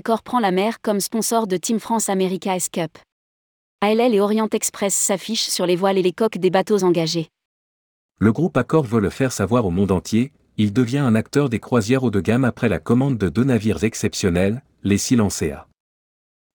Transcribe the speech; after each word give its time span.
Accor 0.00 0.22
prend 0.22 0.40
la 0.40 0.50
mer 0.50 0.80
comme 0.80 0.98
sponsor 0.98 1.46
de 1.46 1.58
Team 1.58 1.78
France 1.78 2.08
America 2.08 2.56
S 2.56 2.70
Cup. 2.70 2.96
ALL 3.82 4.14
et 4.14 4.20
Orient 4.20 4.48
Express 4.50 4.94
s'affichent 4.94 5.50
sur 5.50 5.66
les 5.66 5.76
voiles 5.76 5.98
et 5.98 6.02
les 6.02 6.14
coques 6.14 6.38
des 6.38 6.48
bateaux 6.48 6.84
engagés. 6.84 7.28
Le 8.18 8.32
groupe 8.32 8.56
Accor 8.56 8.82
veut 8.82 9.02
le 9.02 9.10
faire 9.10 9.30
savoir 9.30 9.66
au 9.66 9.70
monde 9.70 9.92
entier, 9.92 10.32
il 10.56 10.72
devient 10.72 11.00
un 11.00 11.14
acteur 11.14 11.50
des 11.50 11.60
croisières 11.60 12.02
haut 12.02 12.10
de 12.10 12.20
gamme 12.20 12.46
après 12.46 12.70
la 12.70 12.78
commande 12.78 13.18
de 13.18 13.28
deux 13.28 13.44
navires 13.44 13.84
exceptionnels, 13.84 14.62
les 14.84 14.96
Silencea. 14.96 15.66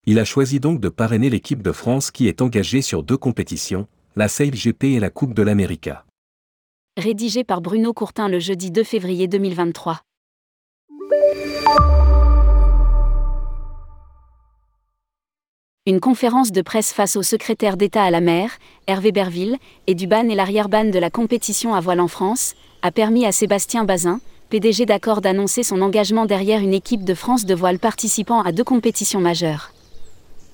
Il 0.07 0.17
a 0.17 0.25
choisi 0.25 0.59
donc 0.59 0.79
de 0.79 0.89
parrainer 0.89 1.29
l'équipe 1.29 1.61
de 1.61 1.71
France 1.71 2.09
qui 2.09 2.27
est 2.27 2.41
engagée 2.41 2.81
sur 2.81 3.03
deux 3.03 3.17
compétitions, 3.17 3.87
la 4.15 4.27
Sail 4.27 4.49
GP 4.49 4.85
et 4.85 4.99
la 4.99 5.11
Coupe 5.11 5.35
de 5.35 5.43
l'América. 5.43 6.03
Rédigé 6.97 7.43
par 7.43 7.61
Bruno 7.61 7.93
Courtin 7.93 8.27
le 8.27 8.39
jeudi 8.39 8.71
2 8.71 8.83
février 8.83 9.27
2023. 9.27 10.01
Une 15.87 15.99
conférence 15.99 16.51
de 16.51 16.63
presse 16.63 16.91
face 16.91 17.15
au 17.15 17.21
secrétaire 17.21 17.77
d'État 17.77 18.03
à 18.03 18.09
la 18.09 18.19
mer, 18.19 18.49
Hervé 18.87 19.11
Berville, 19.11 19.57
et 19.85 19.93
du 19.93 20.07
ban 20.07 20.27
et 20.27 20.33
l'arrière-ban 20.33 20.85
de 20.85 20.97
la 20.97 21.11
compétition 21.11 21.75
à 21.75 21.79
voile 21.79 21.99
en 21.99 22.07
France, 22.07 22.55
a 22.81 22.89
permis 22.89 23.23
à 23.23 23.31
Sébastien 23.31 23.83
Bazin, 23.83 24.19
PDG 24.49 24.87
d'accord 24.87 25.21
d'annoncer 25.21 25.61
son 25.61 25.83
engagement 25.83 26.25
derrière 26.25 26.61
une 26.61 26.73
équipe 26.73 27.03
de 27.03 27.13
France 27.13 27.45
de 27.45 27.53
voile 27.53 27.77
participant 27.77 28.41
à 28.41 28.51
deux 28.51 28.63
compétitions 28.63 29.19
majeures. 29.19 29.73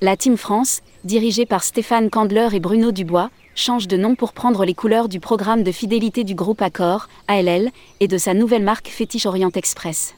La 0.01 0.17
Team 0.17 0.35
France, 0.35 0.81
dirigée 1.05 1.45
par 1.45 1.63
Stéphane 1.63 2.09
Candler 2.09 2.49
et 2.51 2.59
Bruno 2.59 2.91
Dubois, 2.91 3.29
change 3.55 3.87
de 3.87 3.95
nom 3.95 4.15
pour 4.15 4.33
prendre 4.33 4.65
les 4.65 4.73
couleurs 4.73 5.07
du 5.07 5.21
programme 5.21 5.63
de 5.63 5.71
fidélité 5.71 6.25
du 6.25 6.35
groupe 6.35 6.61
Accor, 6.61 7.07
ALL, 7.29 7.71
et 8.01 8.09
de 8.09 8.17
sa 8.17 8.33
nouvelle 8.33 8.63
marque 8.63 8.89
fétiche 8.89 9.27
Orient 9.27 9.51
Express. 9.55 10.13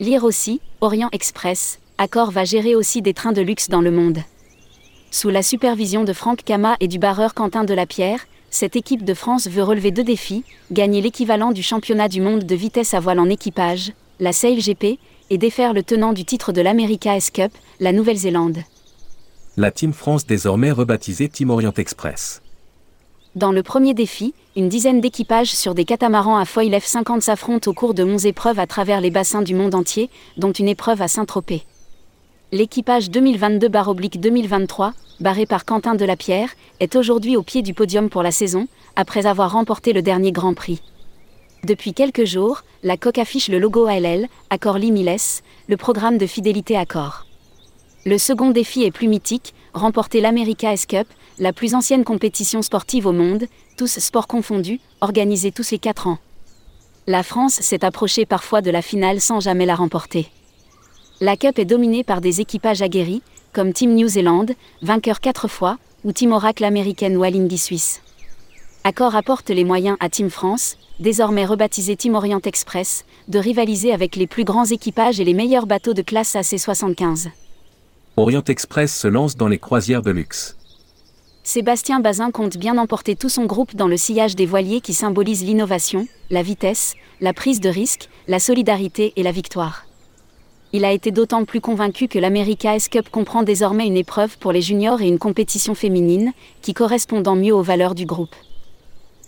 Lire 0.00 0.22
aussi, 0.22 0.60
Orient 0.82 1.08
Express, 1.12 1.80
Accor 2.00 2.30
va 2.30 2.44
gérer 2.44 2.76
aussi 2.76 3.02
des 3.02 3.12
trains 3.12 3.32
de 3.32 3.42
luxe 3.42 3.68
dans 3.68 3.80
le 3.80 3.90
monde. 3.90 4.18
Sous 5.10 5.30
la 5.30 5.42
supervision 5.42 6.04
de 6.04 6.12
Franck 6.12 6.44
Cama 6.44 6.76
et 6.78 6.86
du 6.86 7.00
barreur 7.00 7.34
Quentin 7.34 7.64
Delapierre, 7.64 8.20
cette 8.50 8.76
équipe 8.76 9.04
de 9.04 9.14
France 9.14 9.48
veut 9.48 9.64
relever 9.64 9.90
deux 9.90 10.04
défis, 10.04 10.44
gagner 10.70 11.00
l'équivalent 11.00 11.50
du 11.50 11.64
championnat 11.64 12.08
du 12.08 12.20
monde 12.20 12.44
de 12.44 12.54
vitesse 12.54 12.94
à 12.94 13.00
voile 13.00 13.18
en 13.18 13.28
équipage, 13.28 13.92
la 14.20 14.32
Sail 14.32 14.60
GP, 14.60 15.00
et 15.30 15.38
défaire 15.38 15.72
le 15.72 15.82
tenant 15.82 16.12
du 16.12 16.24
titre 16.24 16.52
de 16.52 16.60
l'America 16.60 17.16
S 17.16 17.30
Cup, 17.30 17.50
la 17.80 17.90
Nouvelle-Zélande. 17.90 18.58
La 19.56 19.72
Team 19.72 19.92
France 19.92 20.24
désormais 20.24 20.70
rebaptisée 20.70 21.28
Team 21.28 21.50
Orient 21.50 21.74
Express. 21.76 22.42
Dans 23.34 23.50
le 23.50 23.64
premier 23.64 23.92
défi, 23.92 24.34
une 24.54 24.68
dizaine 24.68 25.00
d'équipages 25.00 25.52
sur 25.52 25.74
des 25.74 25.84
catamarans 25.84 26.38
à 26.38 26.44
foil 26.44 26.70
F50 26.70 27.22
s'affrontent 27.22 27.68
au 27.68 27.74
cours 27.74 27.94
de 27.94 28.04
11 28.04 28.24
épreuves 28.26 28.60
à 28.60 28.68
travers 28.68 29.00
les 29.00 29.10
bassins 29.10 29.42
du 29.42 29.56
monde 29.56 29.74
entier, 29.74 30.10
dont 30.36 30.52
une 30.52 30.68
épreuve 30.68 31.02
à 31.02 31.08
Saint-Tropez. 31.08 31.64
L'équipage 32.50 33.10
2022-2023, 33.10 34.92
barré 35.20 35.44
par 35.44 35.66
Quentin 35.66 35.94
Delapierre, 35.94 36.48
est 36.80 36.96
aujourd'hui 36.96 37.36
au 37.36 37.42
pied 37.42 37.60
du 37.60 37.74
podium 37.74 38.08
pour 38.08 38.22
la 38.22 38.30
saison, 38.30 38.68
après 38.96 39.26
avoir 39.26 39.52
remporté 39.52 39.92
le 39.92 40.00
dernier 40.00 40.32
Grand 40.32 40.54
Prix. 40.54 40.80
Depuis 41.64 41.92
quelques 41.92 42.24
jours, 42.24 42.62
la 42.82 42.96
coque 42.96 43.18
affiche 43.18 43.50
le 43.50 43.58
logo 43.58 43.84
ALL, 43.84 44.28
Accor 44.48 44.78
Limiles, 44.78 45.42
le 45.68 45.76
programme 45.76 46.16
de 46.16 46.26
fidélité 46.26 46.74
Accor. 46.74 47.26
Le 48.06 48.16
second 48.16 48.48
défi 48.48 48.82
est 48.82 48.92
plus 48.92 49.08
mythique, 49.08 49.52
remporter 49.74 50.22
l'America 50.22 50.74
Cup, 50.78 51.06
la 51.38 51.52
plus 51.52 51.74
ancienne 51.74 52.04
compétition 52.04 52.62
sportive 52.62 53.04
au 53.04 53.12
monde, 53.12 53.44
tous 53.76 53.98
sports 53.98 54.26
confondus, 54.26 54.80
organisée 55.02 55.52
tous 55.52 55.70
les 55.70 55.78
4 55.78 56.06
ans. 56.06 56.18
La 57.06 57.22
France 57.22 57.60
s'est 57.60 57.84
approchée 57.84 58.24
parfois 58.24 58.62
de 58.62 58.70
la 58.70 58.80
finale 58.80 59.20
sans 59.20 59.40
jamais 59.40 59.66
la 59.66 59.74
remporter. 59.74 60.30
La 61.20 61.36
Cup 61.36 61.58
est 61.58 61.64
dominée 61.64 62.04
par 62.04 62.20
des 62.20 62.40
équipages 62.40 62.80
aguerris, 62.80 63.22
comme 63.52 63.72
Team 63.72 63.92
New 63.96 64.06
Zealand, 64.06 64.46
vainqueur 64.82 65.18
quatre 65.18 65.48
fois, 65.48 65.76
ou 66.04 66.12
Team 66.12 66.30
Oracle 66.30 66.62
américaine 66.62 67.20
Alinghi 67.20 67.58
suisse. 67.58 68.02
Accor 68.84 69.16
apporte 69.16 69.50
les 69.50 69.64
moyens 69.64 69.96
à 69.98 70.08
Team 70.10 70.30
France, 70.30 70.76
désormais 71.00 71.44
rebaptisé 71.44 71.96
Team 71.96 72.14
Orient 72.14 72.40
Express, 72.44 73.04
de 73.26 73.40
rivaliser 73.40 73.92
avec 73.92 74.14
les 74.14 74.28
plus 74.28 74.44
grands 74.44 74.66
équipages 74.66 75.18
et 75.18 75.24
les 75.24 75.34
meilleurs 75.34 75.66
bateaux 75.66 75.92
de 75.92 76.02
classe 76.02 76.34
AC75. 76.36 77.30
Orient 78.16 78.44
Express 78.44 78.96
se 78.96 79.08
lance 79.08 79.36
dans 79.36 79.48
les 79.48 79.58
croisières 79.58 80.02
de 80.02 80.12
luxe. 80.12 80.56
Sébastien 81.42 81.98
Bazin 81.98 82.30
compte 82.30 82.58
bien 82.58 82.78
emporter 82.78 83.16
tout 83.16 83.28
son 83.28 83.46
groupe 83.46 83.74
dans 83.74 83.88
le 83.88 83.96
sillage 83.96 84.36
des 84.36 84.46
voiliers 84.46 84.80
qui 84.80 84.94
symbolisent 84.94 85.44
l'innovation, 85.44 86.06
la 86.30 86.42
vitesse, 86.42 86.94
la 87.20 87.32
prise 87.32 87.58
de 87.58 87.70
risque, 87.70 88.08
la 88.28 88.38
solidarité 88.38 89.14
et 89.16 89.24
la 89.24 89.32
victoire 89.32 89.87
il 90.72 90.84
a 90.84 90.92
été 90.92 91.10
d'autant 91.10 91.44
plus 91.44 91.60
convaincu 91.60 92.08
que 92.08 92.18
l'America 92.18 92.76
S 92.76 92.88
Cup 92.88 93.08
comprend 93.10 93.42
désormais 93.42 93.86
une 93.86 93.96
épreuve 93.96 94.36
pour 94.38 94.52
les 94.52 94.60
juniors 94.60 95.00
et 95.00 95.08
une 95.08 95.18
compétition 95.18 95.74
féminine, 95.74 96.32
qui 96.60 96.74
correspondant 96.74 97.36
mieux 97.36 97.54
aux 97.54 97.62
valeurs 97.62 97.94
du 97.94 98.04
groupe. 98.04 98.34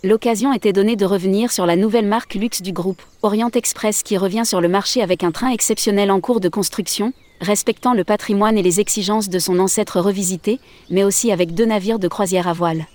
L'occasion 0.03 0.53
était 0.53 0.73
donnée 0.73 0.95
de 0.95 1.05
revenir 1.05 1.51
sur 1.51 1.65
la 1.65 1.75
nouvelle 1.75 2.07
marque 2.07 2.35
luxe 2.35 2.61
du 2.61 2.73
groupe, 2.73 3.01
Orient 3.21 3.51
Express 3.53 4.03
qui 4.03 4.17
revient 4.17 4.45
sur 4.45 4.61
le 4.61 4.67
marché 4.67 5.01
avec 5.01 5.23
un 5.23 5.31
train 5.31 5.51
exceptionnel 5.51 6.11
en 6.11 6.19
cours 6.19 6.39
de 6.39 6.49
construction, 6.49 7.13
respectant 7.39 7.93
le 7.93 8.03
patrimoine 8.03 8.57
et 8.57 8.63
les 8.63 8.79
exigences 8.79 9.29
de 9.29 9.39
son 9.39 9.59
ancêtre 9.59 9.99
revisité, 9.99 10.59
mais 10.89 11.03
aussi 11.03 11.31
avec 11.31 11.53
deux 11.53 11.65
navires 11.65 11.99
de 11.99 12.07
croisière 12.07 12.47
à 12.47 12.53
voile. 12.53 12.85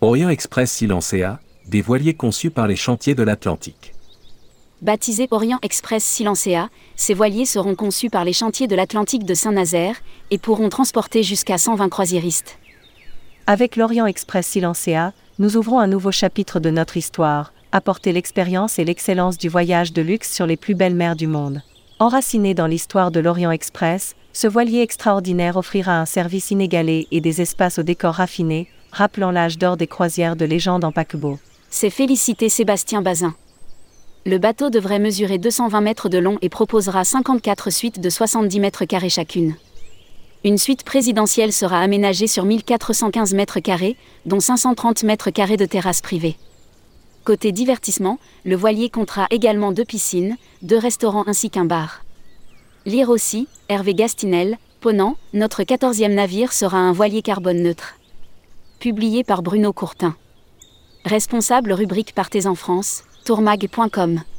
Orient 0.00 0.28
Express 0.28 0.70
Silencea, 0.70 1.40
des 1.66 1.80
voiliers 1.80 2.14
conçus 2.14 2.50
par 2.50 2.68
les 2.68 2.76
chantiers 2.76 3.14
de 3.14 3.22
l'Atlantique. 3.22 3.92
Baptisé 4.82 5.26
Orient 5.30 5.58
Express 5.62 6.04
Silencea, 6.04 6.68
ces 6.96 7.14
voiliers 7.14 7.46
seront 7.46 7.74
conçus 7.74 8.10
par 8.10 8.24
les 8.24 8.34
chantiers 8.34 8.66
de 8.66 8.76
l'Atlantique 8.76 9.24
de 9.24 9.32
Saint-Nazaire 9.32 9.96
et 10.30 10.36
pourront 10.36 10.68
transporter 10.68 11.22
jusqu'à 11.22 11.56
120 11.56 11.88
croisiéristes. 11.88 12.58
Avec 13.46 13.76
l'Orient 13.76 14.04
Express 14.04 14.46
Silencea, 14.46 15.14
nous 15.38 15.56
ouvrons 15.56 15.78
un 15.78 15.86
nouveau 15.86 16.10
chapitre 16.10 16.60
de 16.60 16.68
notre 16.68 16.98
histoire, 16.98 17.54
apporter 17.72 18.12
l'expérience 18.12 18.78
et 18.78 18.84
l'excellence 18.84 19.38
du 19.38 19.48
voyage 19.48 19.94
de 19.94 20.02
luxe 20.02 20.30
sur 20.30 20.44
les 20.44 20.58
plus 20.58 20.74
belles 20.74 20.94
mers 20.94 21.16
du 21.16 21.26
monde. 21.26 21.62
Enraciné 21.98 22.52
dans 22.52 22.66
l'histoire 22.66 23.10
de 23.10 23.20
l'Orient 23.20 23.52
Express, 23.52 24.14
ce 24.34 24.46
voilier 24.46 24.82
extraordinaire 24.82 25.56
offrira 25.56 25.98
un 25.98 26.04
service 26.04 26.50
inégalé 26.50 27.08
et 27.10 27.22
des 27.22 27.40
espaces 27.40 27.78
au 27.78 27.82
décor 27.82 28.16
raffiné, 28.16 28.68
rappelant 28.92 29.30
l'âge 29.30 29.56
d'or 29.56 29.78
des 29.78 29.86
croisières 29.86 30.36
de 30.36 30.44
légende 30.44 30.84
en 30.84 30.92
paquebot. 30.92 31.38
C'est 31.70 31.88
félicité 31.88 32.50
Sébastien 32.50 33.00
Bazin 33.00 33.34
le 34.26 34.38
bateau 34.38 34.70
devrait 34.70 34.98
mesurer 34.98 35.38
220 35.38 35.80
mètres 35.80 36.08
de 36.08 36.18
long 36.18 36.36
et 36.42 36.48
proposera 36.48 37.04
54 37.04 37.70
suites 37.70 38.00
de 38.00 38.10
70 38.10 38.58
mètres 38.58 38.84
carrés 38.84 39.08
chacune. 39.08 39.54
Une 40.42 40.58
suite 40.58 40.82
présidentielle 40.82 41.52
sera 41.52 41.78
aménagée 41.78 42.26
sur 42.26 42.44
1415 42.44 43.34
mètres 43.34 43.60
carrés, 43.60 43.96
dont 44.26 44.40
530 44.40 45.04
mètres 45.04 45.30
carrés 45.30 45.56
de 45.56 45.64
terrasse 45.64 46.00
privée. 46.00 46.36
Côté 47.22 47.52
divertissement, 47.52 48.18
le 48.44 48.56
voilier 48.56 48.90
comptera 48.90 49.28
également 49.30 49.70
deux 49.70 49.84
piscines, 49.84 50.36
deux 50.60 50.78
restaurants 50.78 51.24
ainsi 51.28 51.48
qu'un 51.48 51.64
bar. 51.64 52.02
Lire 52.84 53.10
aussi, 53.10 53.46
Hervé 53.68 53.94
Gastinel, 53.94 54.58
Ponant, 54.80 55.16
notre 55.34 55.62
14e 55.62 56.14
navire 56.14 56.52
sera 56.52 56.78
un 56.78 56.92
voilier 56.92 57.22
carbone 57.22 57.62
neutre. 57.62 57.94
Publié 58.80 59.22
par 59.22 59.42
Bruno 59.42 59.72
Courtin. 59.72 60.16
Responsable 61.04 61.72
rubrique 61.72 62.12
Partez 62.12 62.46
en 62.46 62.56
France, 62.56 63.04
tourmag.com 63.26 64.35